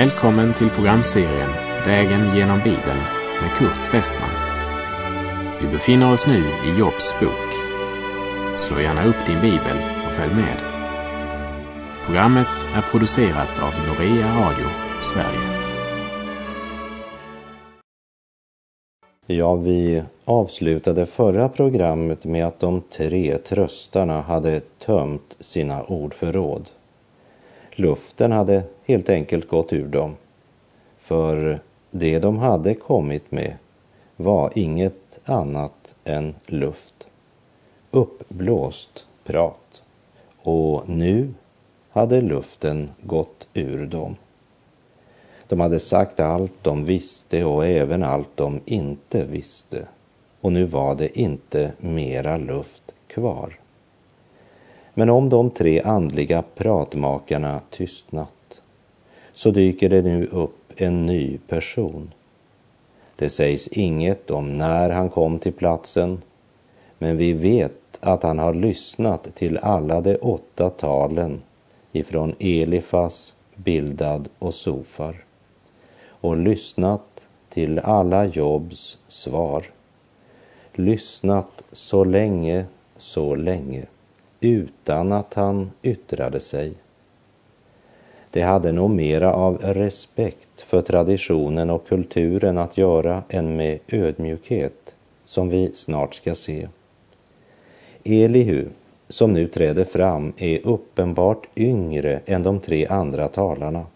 [0.00, 1.50] Välkommen till programserien
[1.86, 3.00] Vägen genom Bibeln
[3.40, 4.30] med Kurt Westman.
[5.60, 7.50] Vi befinner oss nu i Jobs bok.
[8.58, 9.76] Slå gärna upp din bibel
[10.06, 10.56] och följ med.
[12.06, 14.66] Programmet är producerat av Norea Radio
[15.02, 15.70] Sverige.
[19.26, 26.70] Ja, vi avslutade förra programmet med att de tre tröstarna hade tömt sina ordförråd.
[27.80, 30.16] Luften hade helt enkelt gått ur dem.
[30.98, 33.56] För det de hade kommit med
[34.16, 37.06] var inget annat än luft.
[37.90, 39.82] Uppblåst prat.
[40.42, 41.34] Och nu
[41.90, 44.16] hade luften gått ur dem.
[45.48, 49.86] De hade sagt allt de visste och även allt de inte visste.
[50.40, 53.58] Och nu var det inte mera luft kvar.
[55.00, 58.60] Men om de tre andliga pratmakarna tystnat
[59.34, 62.12] så dyker det nu upp en ny person.
[63.16, 66.22] Det sägs inget om när han kom till platsen,
[66.98, 71.42] men vi vet att han har lyssnat till alla de åtta talen
[71.92, 75.24] ifrån Elifas, Bildad och Sofar
[76.06, 79.64] och lyssnat till alla Jobs svar.
[80.72, 82.64] Lyssnat så länge,
[82.96, 83.86] så länge
[84.40, 86.72] utan att han yttrade sig.
[88.30, 94.94] Det hade nog mera av respekt för traditionen och kulturen att göra än med ödmjukhet,
[95.24, 96.68] som vi snart ska se.
[98.04, 98.68] Elihu,
[99.08, 103.86] som nu träder fram, är uppenbart yngre än de tre andra talarna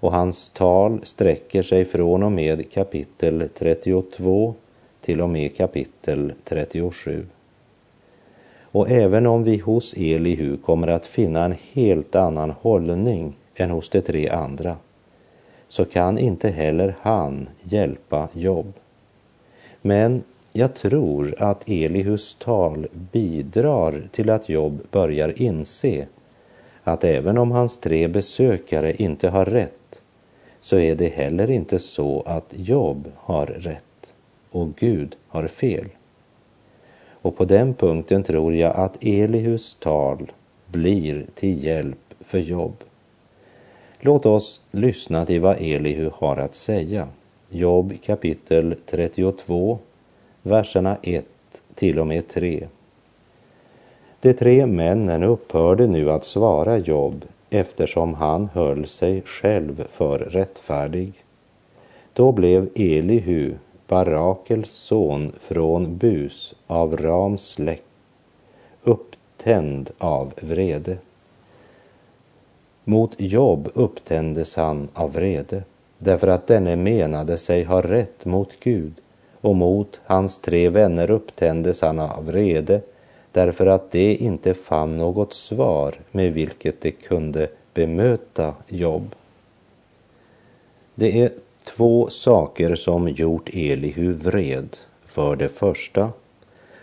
[0.00, 4.54] och hans tal sträcker sig från och med kapitel 32
[5.00, 7.26] till och med kapitel 37.
[8.72, 13.88] Och även om vi hos Elihu kommer att finna en helt annan hållning än hos
[13.88, 14.76] de tre andra,
[15.68, 18.72] så kan inte heller han hjälpa Jobb.
[19.82, 20.22] Men
[20.52, 26.06] jag tror att Elihus tal bidrar till att Jobb börjar inse
[26.84, 30.02] att även om hans tre besökare inte har rätt,
[30.60, 34.14] så är det heller inte så att Jobb har rätt
[34.50, 35.88] och Gud har fel.
[37.22, 40.32] Och på den punkten tror jag att Elihus tal
[40.66, 42.74] blir till hjälp för Jobb.
[44.00, 47.08] Låt oss lyssna till vad Elihu har att säga.
[47.48, 49.78] Jobb kapitel 32,
[50.42, 51.24] verserna 1
[51.74, 52.68] till och med 3.
[54.20, 61.12] De tre männen upphörde nu att svara Jobb eftersom han höll sig själv för rättfärdig.
[62.12, 63.54] Då blev Elihu
[63.90, 67.82] Barakels son från Bus av Rams släkt,
[68.82, 70.96] upptänd av vrede.
[72.84, 75.62] Mot Job upptändes han av vrede,
[75.98, 78.92] därför att denne menade sig ha rätt mot Gud,
[79.40, 82.80] och mot hans tre vänner upptändes han av vrede,
[83.32, 89.14] därför att de inte fann något svar med vilket de kunde bemöta Job.
[90.94, 91.32] Det är
[91.64, 94.76] två saker som gjort Elihu vred.
[95.06, 96.12] För det första,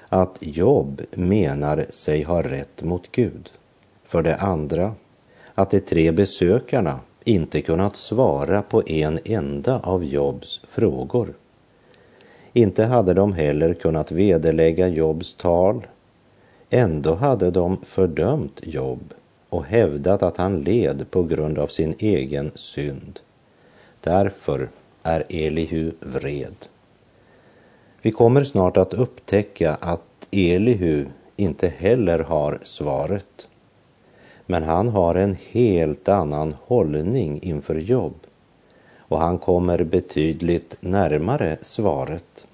[0.09, 3.49] att Job menar sig ha rätt mot Gud.
[4.05, 4.93] För det andra,
[5.53, 11.33] att de tre besökarna inte kunnat svara på en enda av Jobs frågor.
[12.53, 15.87] Inte hade de heller kunnat vederlägga Jobs tal.
[16.69, 19.13] Ändå hade de fördömt Job
[19.49, 23.19] och hävdat att han led på grund av sin egen synd.
[24.07, 24.69] Därför
[25.03, 26.55] är Elihu vred.
[28.01, 33.47] Vi kommer snart att upptäcka att Elihu inte heller har svaret.
[34.45, 38.13] Men han har en helt annan hållning inför jobb
[38.97, 42.47] och han kommer betydligt närmare svaret.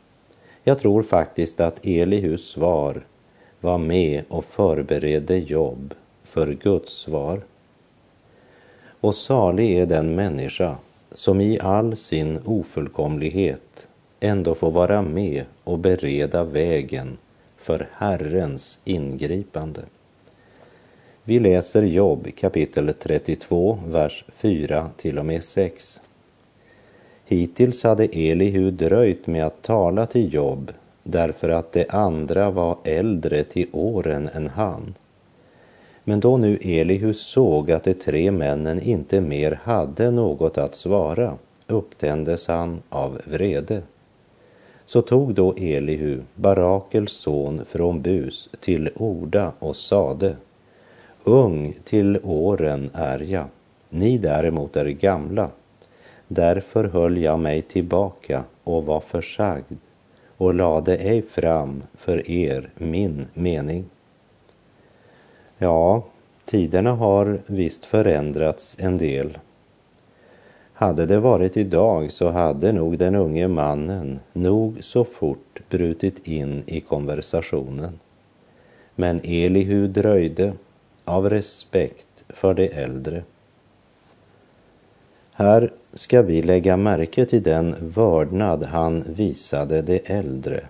[0.63, 3.05] Jag tror faktiskt att Elihus svar
[3.59, 7.41] var med och förberedde jobb för Guds svar.
[9.01, 10.77] Och salig är den människa
[11.13, 13.87] som i all sin ofullkomlighet
[14.19, 17.17] ändå får vara med och bereda vägen
[17.57, 19.81] för Herrens ingripande.
[21.23, 26.01] Vi läser Jobb kapitel 32, vers 4 till och med 6.
[27.25, 30.71] Hittills hade Elihu dröjt med att tala till Jobb
[31.03, 34.93] därför att de andra var äldre till åren än han.
[36.03, 41.37] Men då nu Elihu såg att de tre männen inte mer hade något att svara
[41.67, 43.81] upptändes han av vrede.
[44.85, 50.35] Så tog då Elihu, Barakels son från Bus, till orda och sade
[51.23, 53.45] Ung till åren är jag,
[53.89, 55.49] ni däremot är gamla
[56.27, 59.77] Därför höll jag mig tillbaka och var försagd
[60.37, 63.85] och lade ej fram för er min mening.
[65.63, 66.03] Ja,
[66.45, 69.37] tiderna har visst förändrats en del.
[70.73, 76.63] Hade det varit idag så hade nog den unge mannen nog så fort brutit in
[76.65, 77.99] i konversationen.
[78.95, 80.53] Men Elihu dröjde
[81.05, 83.23] av respekt för de äldre.
[85.31, 90.63] Här ska vi lägga märke till den vördnad han visade de äldre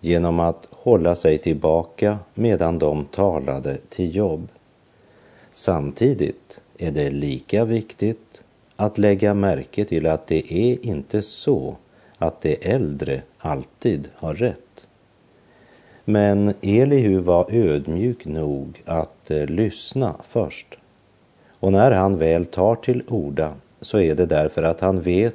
[0.00, 4.48] genom att hålla sig tillbaka medan de talade till jobb.
[5.50, 8.44] Samtidigt är det lika viktigt
[8.76, 11.76] att lägga märke till att det är inte så
[12.18, 14.86] att de äldre alltid har rätt.
[16.04, 20.78] Men Elihu var ödmjuk nog att eh, lyssna först.
[21.60, 25.34] Och när han väl tar till orda så är det därför att han vet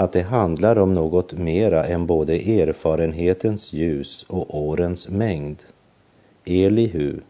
[0.00, 5.62] att det handlar om något mera än både erfarenhetens ljus och årens mängd.
[6.44, 7.20] Elihu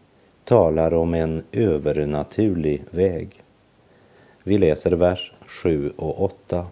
[0.43, 3.43] talar om en övernaturlig väg.
[4.43, 6.65] Vi läser vers 7 och 8.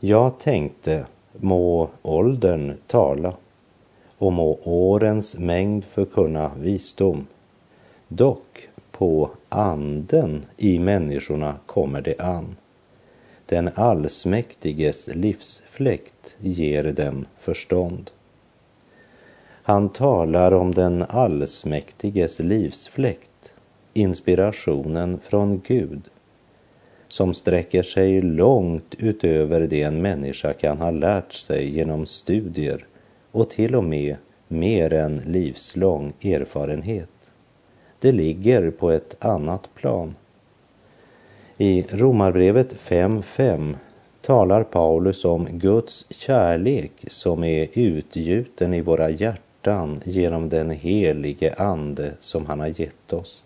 [0.00, 3.34] Jag tänkte, må åldern tala
[4.18, 7.26] och må årens mängd förkunna visdom.
[8.08, 12.56] Dock på anden i människorna kommer det an.
[13.46, 18.10] Den allsmäktiges livsfläkt ger dem förstånd.
[19.62, 23.52] Han talar om den allsmäktiges livsfläkt,
[23.92, 26.02] inspirationen från Gud,
[27.08, 32.86] som sträcker sig långt utöver det en människa kan ha lärt sig genom studier
[33.30, 34.16] och till och med
[34.48, 37.10] mer än livslång erfarenhet.
[37.98, 40.14] Det ligger på ett annat plan.
[41.58, 43.74] I Romarbrevet 5.5
[44.20, 52.12] talar Paulus om Guds kärlek som är utgjuten i våra hjärtan genom den helige Ande
[52.20, 53.44] som han har gett oss.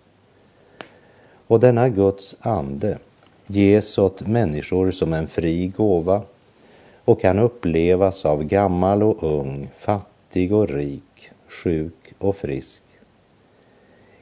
[1.47, 2.99] Och denna Guds ande
[3.47, 6.23] ges åt människor som en fri gåva
[7.05, 12.83] och kan upplevas av gammal och ung, fattig och rik, sjuk och frisk.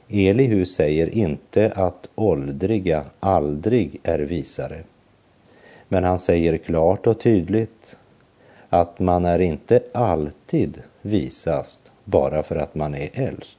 [0.09, 4.83] Elihu säger inte att åldriga aldrig är visare.
[5.87, 7.97] Men han säger klart och tydligt
[8.69, 13.57] att man är inte alltid visast bara för att man är äldst.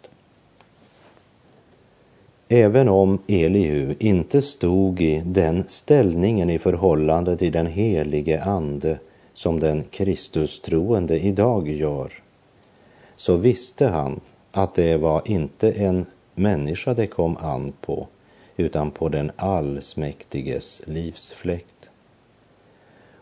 [2.48, 8.98] Även om Elihu inte stod i den ställningen i förhållande till den helige Ande
[9.34, 12.12] som den Kristustroende idag gör,
[13.16, 14.20] så visste han
[14.52, 16.06] att det var inte en
[16.38, 18.08] människa det kom an på,
[18.56, 21.90] utan på den allsmäktiges livsfläkt.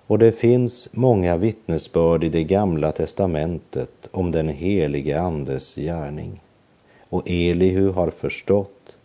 [0.07, 6.41] Och det finns många vittnesbörd i det gamla testamentet om den helige Andes gärning.
[7.09, 8.97] Och Elihu har förstått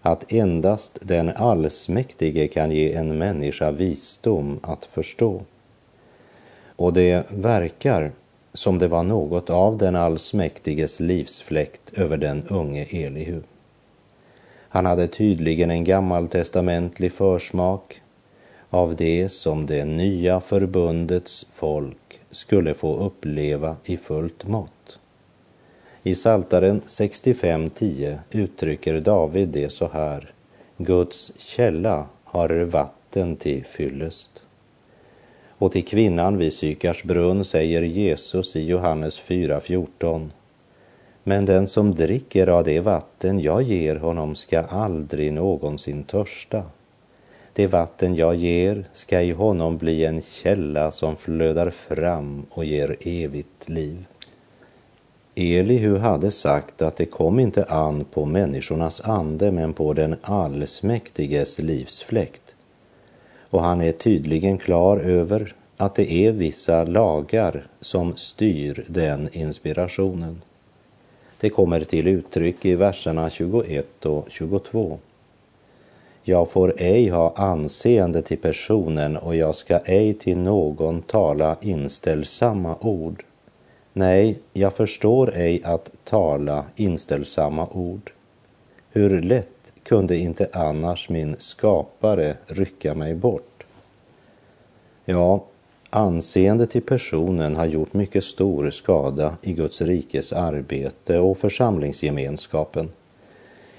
[0.00, 5.42] att endast den allsmäktige kan ge en människa visdom att förstå.
[6.76, 8.12] Och det verkar
[8.52, 13.40] som det var något av den allsmäktiges livsfläkt över den unge Elihu.
[14.74, 18.00] Han hade tydligen en gammaltestamentlig försmak
[18.70, 24.98] av det som det nya förbundets folk skulle få uppleva i fullt mått.
[26.02, 30.30] I Saltaren 65.10 uttrycker David det så här.
[30.76, 34.42] Guds källa har vatten till fyllest.
[35.48, 40.30] Och till kvinnan vid Sykars brunn säger Jesus i Johannes 4.14
[41.24, 46.62] men den som dricker av det vatten jag ger honom ska aldrig någonsin törsta.
[47.52, 52.96] Det vatten jag ger ska i honom bli en källa som flödar fram och ger
[53.00, 54.04] evigt liv.
[55.34, 61.58] Elihu hade sagt att det kom inte an på människornas ande men på den allsmäktiges
[61.58, 62.54] livsfläkt.
[63.50, 70.42] Och han är tydligen klar över att det är vissa lagar som styr den inspirationen.
[71.44, 74.98] Det kommer till uttryck i verserna 21 och 22.
[76.22, 82.76] Jag får ej ha anseende till personen och jag ska ej till någon tala inställsamma
[82.80, 83.24] ord.
[83.92, 88.12] Nej, jag förstår ej att tala inställsamma ord.
[88.90, 93.64] Hur lätt kunde inte annars min skapare rycka mig bort?
[95.04, 95.44] Ja,
[95.96, 102.88] Anseende till personen har gjort mycket stor skada i Guds rikes arbete och församlingsgemenskapen.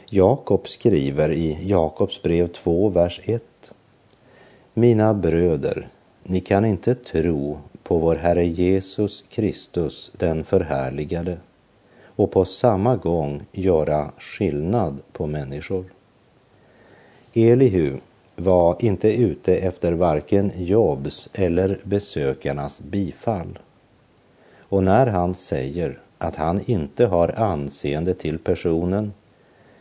[0.10, 3.44] Jakob skriver i Jakobs brev 2, vers 1.
[4.74, 5.88] Mina bröder,
[6.24, 11.38] ni kan inte tro på vår Herre Jesus Kristus, den förhärligade,
[12.06, 15.86] och på samma gång göra skillnad på människor.
[17.34, 17.98] Elihu
[18.36, 23.60] var inte ute efter varken Jobs eller besökarnas bifall.
[24.60, 29.14] Och när han säger att han inte har anseende till personen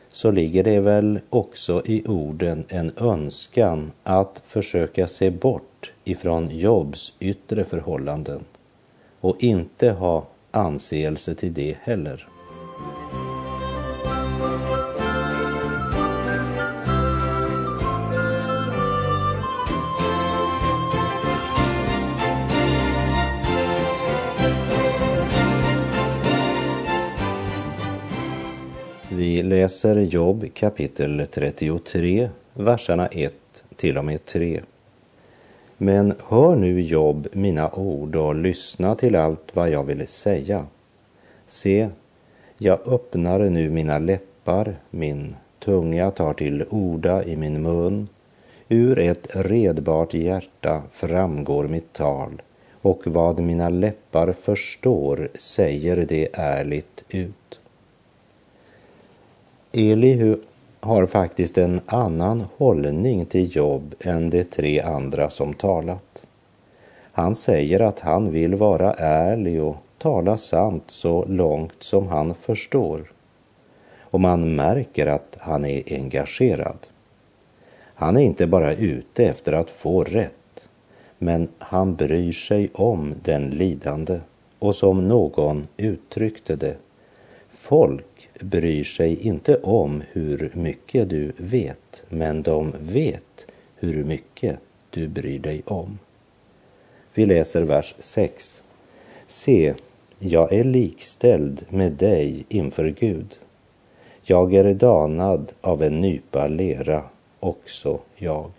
[0.08, 7.12] så ligger det väl också i orden en önskan att försöka se bort ifrån Jobs
[7.20, 8.44] yttre förhållanden
[9.20, 12.28] och inte ha anseelse till det heller.
[29.24, 33.32] Vi läser Jobb kapitel 33, verserna 1
[33.76, 34.60] till och med 3.
[35.76, 40.66] Men hör nu Jobb mina ord och lyssna till allt vad jag vill säga.
[41.46, 41.88] Se,
[42.58, 48.08] jag öppnar nu mina läppar, min tunga tar till orda i min mun.
[48.68, 57.04] Ur ett redbart hjärta framgår mitt tal och vad mina läppar förstår säger det ärligt
[57.08, 57.60] ut.
[59.76, 60.36] Elihu
[60.80, 66.26] har faktiskt en annan hållning till jobb än de tre andra som talat.
[67.12, 73.12] Han säger att han vill vara ärlig och tala sant så långt som han förstår.
[74.00, 76.78] Och man märker att han är engagerad.
[77.94, 80.68] Han är inte bara ute efter att få rätt,
[81.18, 84.20] men han bryr sig om den lidande.
[84.58, 86.76] Och som någon uttryckte det,
[87.50, 94.58] folk bryr sig inte om hur mycket du vet, men de vet hur mycket
[94.90, 95.98] du bryr dig om.
[97.14, 98.62] Vi läser vers 6.
[99.26, 99.74] Se,
[100.18, 103.38] jag är likställd med dig inför Gud.
[104.22, 107.04] Jag är danad av en nypa lera,
[107.40, 108.50] också jag.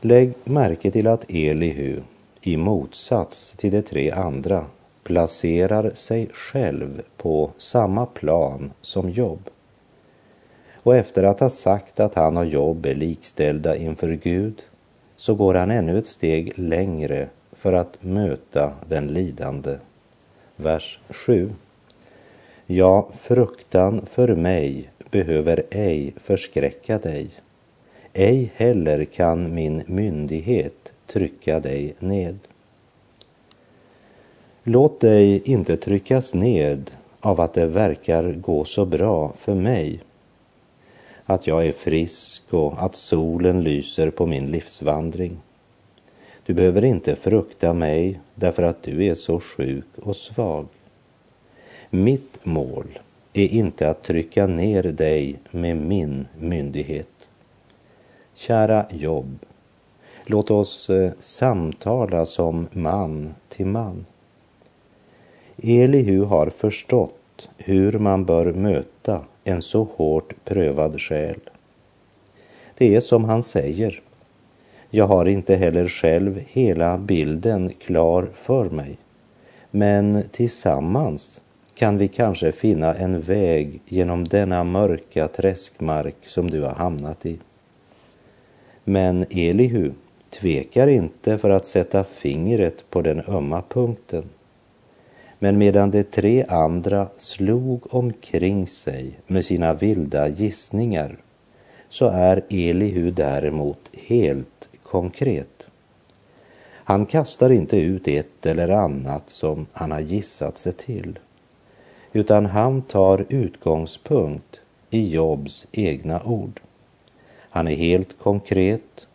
[0.00, 2.00] Lägg märke till att Elihu,
[2.40, 4.66] i motsats till de tre andra,
[5.10, 9.50] placerar sig själv på samma plan som Jobb.
[10.74, 14.62] Och efter att ha sagt att han och Jobb är likställda inför Gud
[15.16, 19.76] så går han ännu ett steg längre för att möta den lidande.
[20.56, 21.50] Vers 7.
[22.66, 27.30] Ja, fruktan för mig behöver ej förskräcka dig.
[28.12, 32.38] Ej heller kan min myndighet trycka dig ned.
[34.72, 40.00] Låt dig inte tryckas ned av att det verkar gå så bra för mig.
[41.24, 45.38] Att jag är frisk och att solen lyser på min livsvandring.
[46.46, 50.66] Du behöver inte frukta mig därför att du är så sjuk och svag.
[51.90, 52.98] Mitt mål
[53.32, 57.28] är inte att trycka ner dig med min myndighet.
[58.34, 59.38] Kära jobb,
[60.26, 64.04] låt oss eh, samtala som man till man.
[65.62, 71.40] Elihu har förstått hur man bör möta en så hårt prövad själ.
[72.78, 74.00] Det är som han säger.
[74.90, 78.96] Jag har inte heller själv hela bilden klar för mig.
[79.70, 81.40] Men tillsammans
[81.74, 87.38] kan vi kanske finna en väg genom denna mörka träskmark som du har hamnat i.
[88.84, 89.92] Men Elihu
[90.30, 94.24] tvekar inte för att sätta fingret på den ömma punkten.
[95.42, 101.16] Men medan de tre andra slog omkring sig med sina vilda gissningar
[101.88, 105.66] så är Elihu däremot helt konkret.
[106.72, 111.18] Han kastar inte ut ett eller annat som han har gissat sig till,
[112.12, 116.60] utan han tar utgångspunkt i Jobs egna ord.
[117.50, 119.06] Han är helt konkret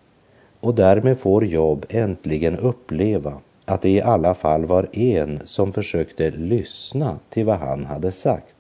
[0.60, 6.32] och därmed får Job äntligen uppleva att det i alla fall var en som försökte
[6.32, 8.56] lyssna till vad han hade sagt.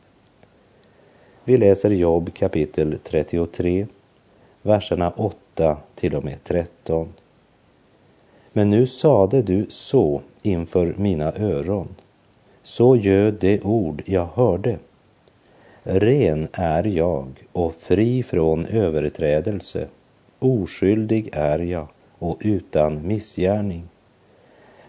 [1.43, 3.87] Vi läser Jobb kapitel 33,
[4.61, 7.13] verserna 8 till och med 13.
[8.53, 11.87] Men nu sade du så inför mina öron,
[12.63, 14.77] så göd det ord jag hörde.
[15.83, 19.87] Ren är jag och fri från överträdelse,
[20.39, 21.87] oskyldig är jag
[22.19, 23.83] och utan missgärning.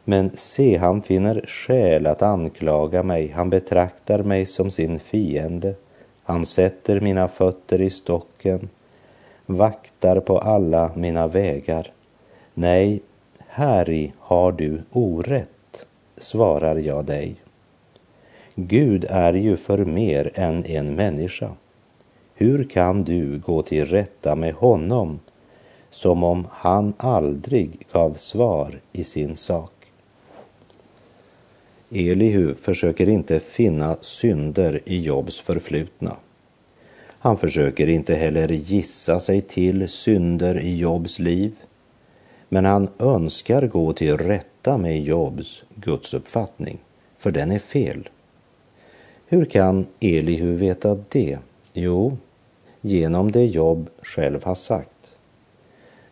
[0.09, 5.75] Men se, han finner skäl att anklaga mig, han betraktar mig som sin fiende,
[6.23, 8.69] han sätter mina fötter i stocken,
[9.47, 11.93] vaktar på alla mina vägar.
[12.55, 13.03] Nej,
[13.39, 15.87] häri har du orätt,
[16.17, 17.35] svarar jag dig.
[18.55, 21.51] Gud är ju för mer än en människa.
[22.35, 25.21] Hur kan du gå till rätta med honom
[25.91, 29.76] som om han aldrig gav svar i sin sak?
[31.91, 36.17] Elihu försöker inte finna synder i Jobs förflutna.
[37.19, 41.53] Han försöker inte heller gissa sig till synder i Jobs liv.
[42.49, 46.79] Men han önskar gå till rätta med Jobs gudsuppfattning,
[47.19, 48.09] för den är fel.
[49.27, 51.39] Hur kan Elihu veta det?
[51.73, 52.17] Jo,
[52.81, 54.91] genom det Job själv har sagt.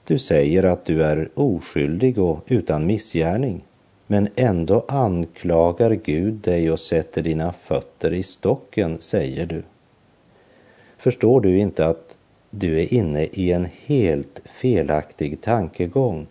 [0.06, 3.64] Du säger att du är oskyldig och utan missgärning,
[4.06, 9.62] men ändå anklagar Gud dig och sätter dina fötter i stocken, säger du.
[10.96, 12.16] Förstår du inte att
[12.50, 16.26] du är inne i en helt felaktig tankegång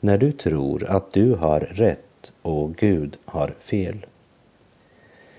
[0.00, 4.06] när du tror att du har rätt och Gud har fel?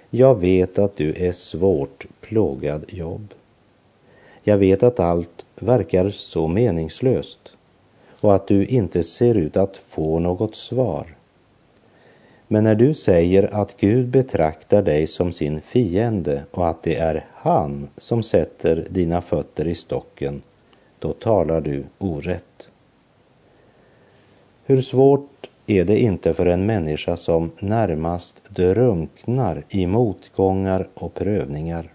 [0.09, 3.33] Jag vet att du är svårt plågad jobb.
[4.43, 7.53] Jag vet att allt verkar så meningslöst
[8.21, 11.14] och att du inte ser ut att få något svar.
[12.47, 17.25] Men när du säger att Gud betraktar dig som sin fiende och att det är
[17.33, 20.41] han som sätter dina fötter i stocken,
[20.99, 22.69] då talar du orätt.
[24.65, 31.91] Hur svårt är det inte för en människa som närmast drunknar i motgångar och prövningar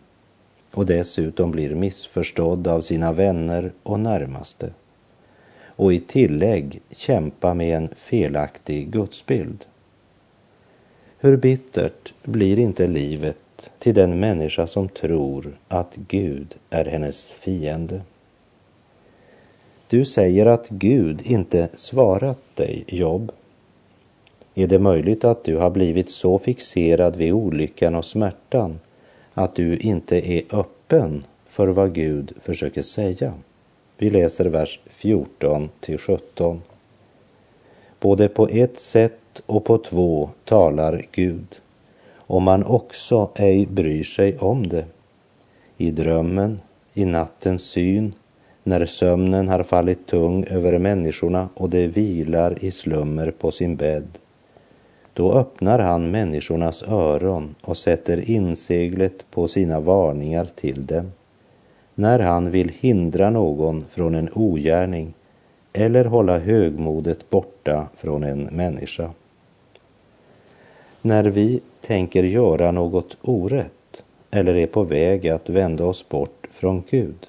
[0.75, 4.71] och dessutom blir missförstådd av sina vänner och närmaste
[5.81, 9.67] och i tillägg kämpa med en felaktig gudsbild.
[11.23, 18.01] Hur bittert blir inte livet till den människa som tror att Gud är hennes fiende?
[19.89, 23.33] Du säger att Gud inte svarat dig, Jobb.
[24.55, 28.81] Är det möjligt att du har blivit så fixerad vid olyckan och smärtan
[29.35, 33.33] att du inte är öppen för vad Gud försöker säga?
[33.99, 36.63] Vi läser vers 14 till 17.
[38.01, 41.61] Både på ett sätt och på två talar Gud,
[42.17, 44.85] om man också ej bryr sig om det.
[45.77, 46.61] I drömmen,
[46.95, 48.13] i nattens syn,
[48.63, 54.19] när sömnen har fallit tung över människorna och de vilar i slummer på sin bädd.
[55.13, 61.13] Då öppnar han människornas öron och sätter inseglet på sina varningar till dem.
[61.95, 65.15] När han vill hindra någon från en ogärning
[65.73, 69.11] eller hålla högmodet borta från en människa.
[71.03, 76.83] När vi tänker göra något orätt eller är på väg att vända oss bort från
[76.91, 77.27] Gud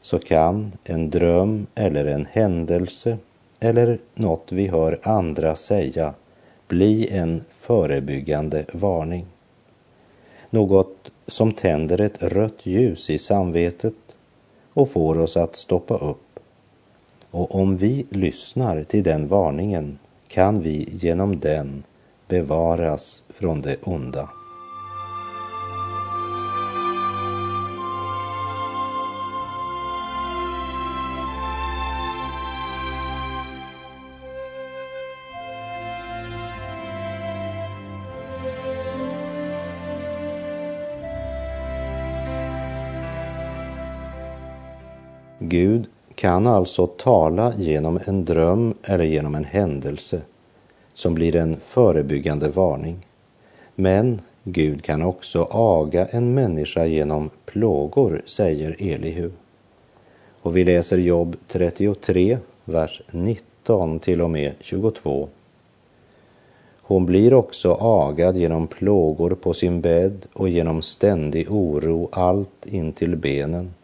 [0.00, 3.18] så kan en dröm eller en händelse
[3.60, 6.14] eller något vi hör andra säga
[6.68, 9.26] bli en förebyggande varning.
[10.50, 13.94] Något som tänder ett rött ljus i samvetet
[14.72, 16.40] och får oss att stoppa upp.
[17.30, 21.82] Och om vi lyssnar till den varningen kan vi genom den
[22.30, 24.28] bevaras från det onda.
[45.38, 50.20] Gud kan alltså tala genom en dröm eller genom en händelse
[51.00, 53.06] som blir en förebyggande varning.
[53.74, 59.30] Men Gud kan också aga en människa genom plågor, säger Elihu.
[60.42, 65.28] Och vi läser Jobb 33, vers 19 till och med 22.
[66.82, 72.92] Hon blir också agad genom plågor på sin bädd och genom ständig oro allt in
[72.92, 73.74] till benen.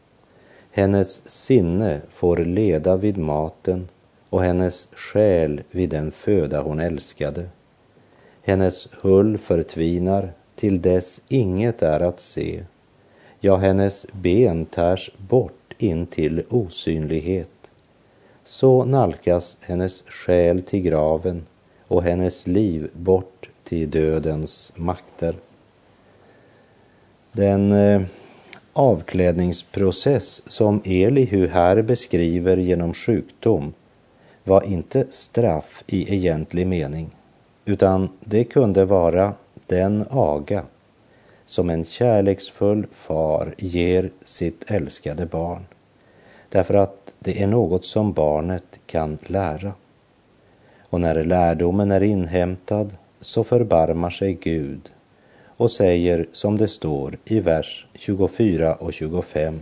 [0.71, 3.89] Hennes sinne får leda vid maten
[4.31, 7.49] och hennes själ vid den föda hon älskade.
[8.43, 12.65] Hennes hull förtvinar till dess inget är att se.
[13.41, 17.71] Ja, hennes ben tärs bort in till osynlighet.
[18.45, 21.47] Så nalkas hennes själ till graven
[21.89, 25.35] och hennes liv bort till dödens makter.
[27.33, 28.03] Den eh,
[28.73, 33.73] avklädningsprocess som Elihu här beskriver genom sjukdom
[34.47, 37.11] var inte straff i egentlig mening,
[37.65, 39.33] utan det kunde vara
[39.67, 40.65] den aga
[41.47, 45.67] som en kärleksfull far ger sitt älskade barn,
[46.49, 49.73] därför att det är något som barnet kan lära.
[50.89, 54.91] Och när lärdomen är inhämtad så förbarmar sig Gud
[55.57, 59.61] och säger som det står i vers 24 och 25.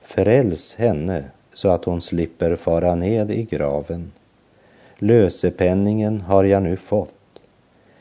[0.00, 1.24] Fräls henne
[1.58, 4.12] så att hon slipper fara ned i graven.
[4.98, 7.14] Lösepenningen har jag nu fått.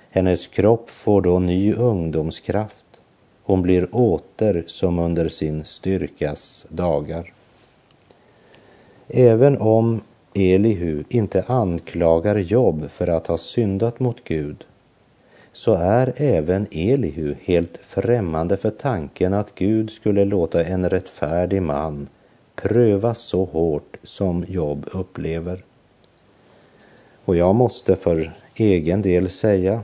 [0.10, 3.02] Hennes kropp får då ny ungdomskraft.
[3.44, 7.34] Hon blir åter som under sin styrkas dagar.
[9.08, 10.02] Även om
[10.34, 14.66] Elihu inte anklagar Job för att ha syndat mot Gud
[15.52, 22.08] så är även Elihu helt främmande för tanken att Gud skulle låta en rättfärdig man
[22.62, 25.64] prövas så hårt som Jobb upplever.
[27.26, 29.84] Och jag måste för egen del säga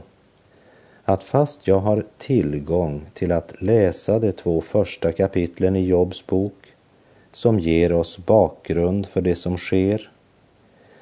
[1.04, 6.74] att fast jag har tillgång till att läsa de två första kapitlen i Jobs bok
[7.32, 10.12] som ger oss bakgrund för det som sker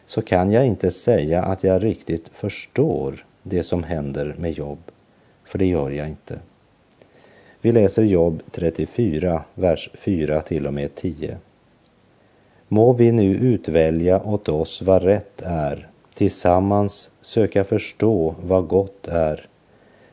[0.05, 4.79] så kan jag inte säga att jag riktigt förstår det som händer med Jobb,
[5.45, 6.39] för det gör jag inte.
[7.61, 11.37] Vi läser Jobb 34, vers 4 till och med 10.
[12.73, 19.45] Må vi nu utvälja åt oss vad rätt är, tillsammans söka förstå vad gott är.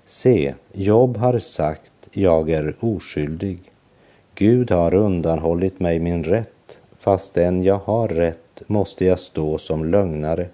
[0.05, 3.59] Se, Jobb har sagt, jag är oskyldig.
[4.35, 10.47] Gud har undanhållit mig min rätt, fastän jag har rätt måste jag stå som lögnare.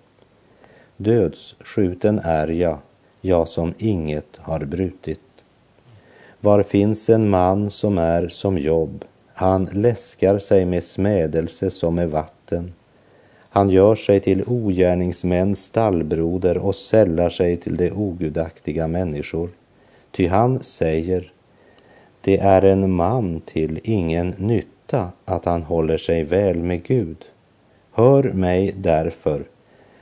[0.96, 2.78] Dödsskjuten är jag,
[3.20, 5.20] jag som inget har brutit.
[6.40, 9.04] Var finns en man som är som Jobb?
[9.36, 12.72] Han läskar sig med smädelse som med vatten.
[13.38, 19.50] Han gör sig till ogärningsmäns stallbroder och sällar sig till de ogudaktiga människor.
[20.10, 21.32] Ty han säger,
[22.20, 27.24] det är en man till ingen nytta att han håller sig väl med Gud.
[27.92, 29.44] Hör mig därför,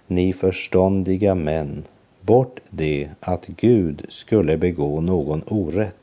[0.06, 1.84] ni förståndiga män,
[2.20, 5.96] bort det att Gud skulle begå någon orätt,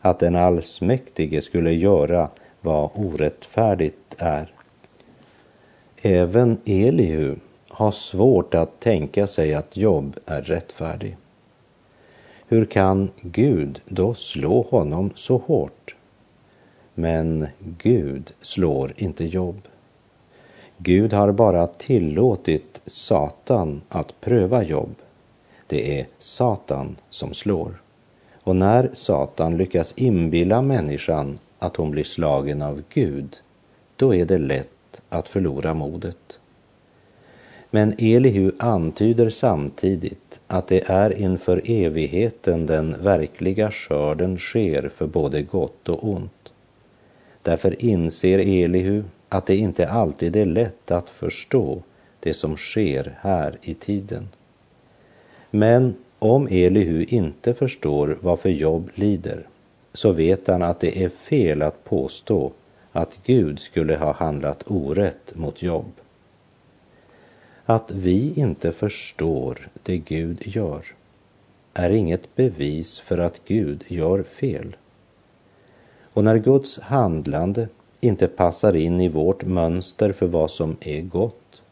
[0.00, 2.28] att den allsmäktige skulle göra
[2.60, 4.52] vad orättfärdigt är.
[6.02, 7.36] Även Elihu
[7.68, 11.16] har svårt att tänka sig att Jobb är rättfärdig.
[12.48, 15.94] Hur kan Gud då slå honom så hårt?
[16.94, 19.60] Men Gud slår inte Jobb.
[20.78, 24.94] Gud har bara tillåtit Satan att pröva Jobb.
[25.66, 27.82] Det är Satan som slår.
[28.42, 33.36] Och när Satan lyckas inbilla människan att hon blir slagen av Gud,
[33.96, 36.38] då är det lätt att förlora modet.
[37.70, 45.42] Men Elihu antyder samtidigt att det är inför evigheten den verkliga skörden sker för både
[45.42, 46.52] gott och ont.
[47.42, 51.82] Därför inser Elihu att det inte alltid är lätt att förstå
[52.20, 54.28] det som sker här i tiden.
[55.50, 59.46] Men om Elihu inte förstår varför Jobb lider
[59.92, 62.52] så vet han att det är fel att påstå
[62.92, 65.92] att Gud skulle ha handlat orätt mot Jobb.
[67.64, 70.84] Att vi inte förstår det Gud gör
[71.74, 74.76] är inget bevis för att Gud gör fel.
[76.12, 77.68] Och när Guds handlande
[78.00, 81.62] inte passar in i vårt mönster för vad som är gott,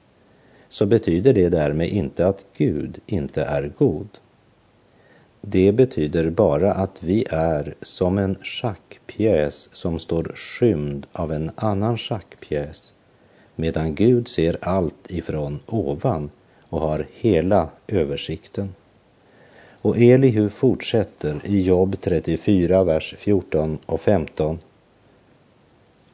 [0.68, 4.09] så betyder det därmed inte att Gud inte är god.
[5.40, 11.98] Det betyder bara att vi är som en schackpjäs som står skymd av en annan
[11.98, 12.94] schackpjäs,
[13.55, 16.31] medan Gud ser allt ifrån ovan
[16.68, 18.74] och har hela översikten.
[19.81, 24.59] Och Elihu fortsätter i Jobb 34, vers 14 och 15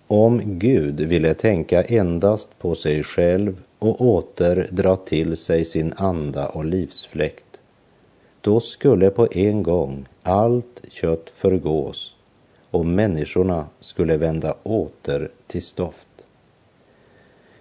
[0.06, 6.48] om Gud ville tänka endast på sig själv och åter dra till sig sin anda
[6.48, 7.43] och livsfläkt,
[8.44, 12.14] då skulle på en gång allt kött förgås
[12.70, 16.08] och människorna skulle vända åter till stoft.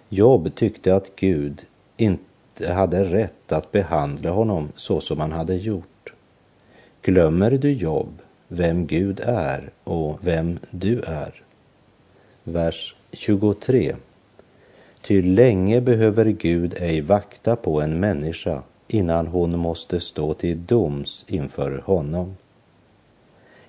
[0.08, 1.66] Job tyckte att Gud
[1.96, 6.12] inte hade rätt att behandla honom så som han hade gjort.
[7.02, 8.08] Glömmer du Job
[8.48, 11.42] vem Gud är och vem du är?
[12.44, 13.96] vers 23.
[15.02, 21.24] Ty länge behöver Gud ej vakta på en människa innan hon måste stå till doms
[21.28, 22.36] inför honom.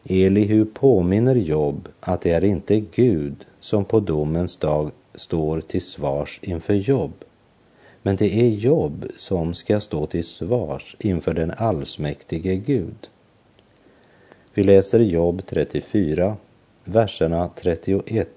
[0.03, 6.39] Elihu påminner Job att det är inte Gud som på domens dag står till svars
[6.43, 7.13] inför Job,
[8.01, 13.09] men det är Job som ska stå till svars inför den allsmäktige Gud.
[14.53, 16.37] Vi läser Job 34,
[16.83, 18.29] verserna 31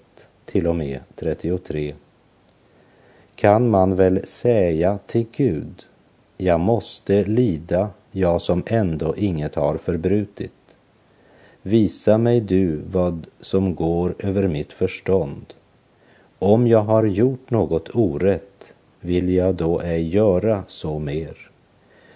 [0.45, 1.95] till och med 33.
[3.35, 5.87] Kan man väl säga till Gud,
[6.40, 10.53] jag måste lida, jag som ändå inget har förbrutit.
[11.62, 15.55] Visa mig du vad som går över mitt förstånd.
[16.38, 21.51] Om jag har gjort något orätt vill jag då ej göra så mer.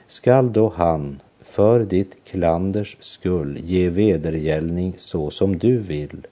[0.06, 6.26] Skall då han för ditt klanders skull ge vedergällning så som du vill.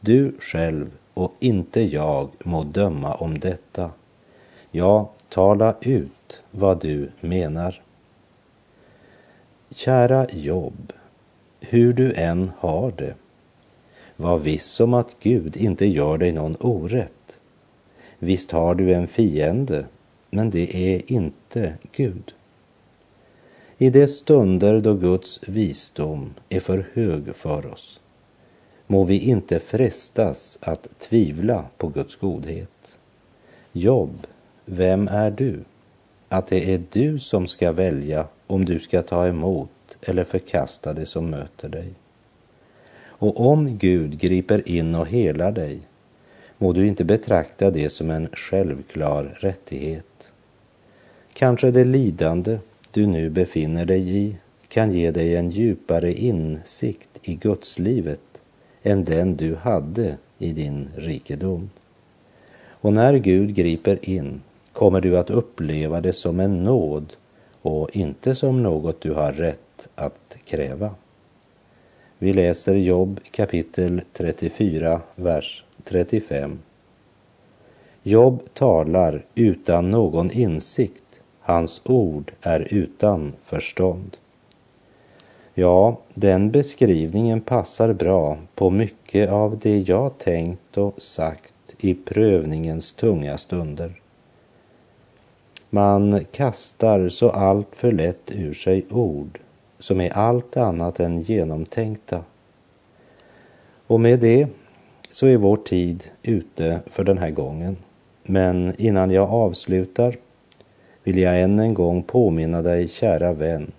[0.00, 3.90] Du själv och inte jag må döma om detta.
[4.70, 7.82] Ja, tala ut vad du menar.
[9.70, 10.92] Kära jobb,
[11.60, 13.14] hur du än har det,
[14.16, 17.38] var viss om att Gud inte gör dig någon orätt.
[18.18, 19.86] Visst har du en fiende,
[20.30, 22.34] men det är inte Gud.
[23.78, 28.00] I de stunder då Guds visdom är för hög för oss
[28.86, 32.94] må vi inte frestas att tvivla på Guds godhet.
[33.72, 34.26] Jobb,
[34.64, 35.64] vem är du?
[36.28, 39.70] Att det är du som ska välja om du ska ta emot
[40.02, 41.88] eller förkasta det som möter dig.
[43.02, 45.80] Och om Gud griper in och helar dig
[46.58, 50.32] må du inte betrakta det som en självklar rättighet.
[51.32, 52.58] Kanske det lidande
[52.90, 54.36] du nu befinner dig i
[54.68, 58.42] kan ge dig en djupare insikt i Gudslivet
[58.82, 61.70] än den du hade i din rikedom.
[62.68, 64.42] Och när Gud griper in
[64.74, 67.12] kommer du att uppleva det som en nåd
[67.62, 70.90] och inte som något du har rätt att kräva.
[72.18, 76.58] Vi läser Jobb kapitel 34, vers 35.
[78.02, 84.16] Jobb talar utan någon insikt Hans ord är utan förstånd.
[85.54, 92.92] Ja, den beskrivningen passar bra på mycket av det jag tänkt och sagt i prövningens
[92.92, 94.00] tunga stunder.
[95.74, 99.38] Man kastar så allt för lätt ur sig ord
[99.78, 102.24] som är allt annat än genomtänkta.
[103.86, 104.48] Och med det
[105.10, 107.76] så är vår tid ute för den här gången.
[108.22, 110.16] Men innan jag avslutar
[111.04, 113.72] vill jag än en gång påminna dig, kära vän,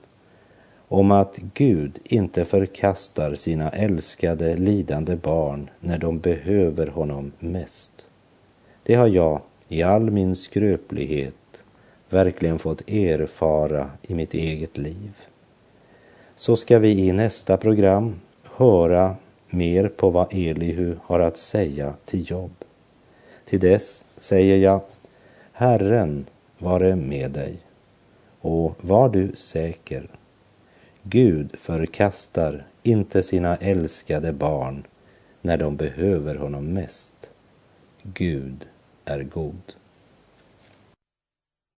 [0.88, 8.08] om att Gud inte förkastar sina älskade lidande barn när de behöver honom mest.
[8.84, 11.34] Det har jag i all min skröplighet
[12.10, 15.26] verkligen fått erfara i mitt eget liv.
[16.36, 19.16] Så ska vi i nästa program höra
[19.50, 22.64] mer på vad Elihu har att säga till Jobb.
[23.46, 24.82] Till dess säger jag,
[25.52, 26.26] Herren
[26.58, 27.58] vare med dig.
[28.42, 30.08] Och var du säker,
[31.04, 34.84] Gud förkastar inte sina älskade barn
[35.42, 37.32] när de behöver honom mest.
[38.04, 38.68] Gud
[39.06, 39.74] är god.